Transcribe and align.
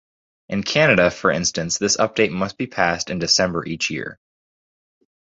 In 0.49 0.63
Canada, 0.63 1.11
for 1.11 1.29
instance, 1.29 1.77
this 1.77 1.95
update 1.97 2.31
must 2.31 2.57
be 2.57 2.65
passed 2.65 3.11
in 3.11 3.19
December 3.19 3.63
each 3.67 3.91
year. 3.91 4.17